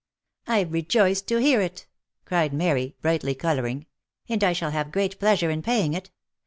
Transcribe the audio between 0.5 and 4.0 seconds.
rejoice to hear it," cried Mary, brightly colouring;"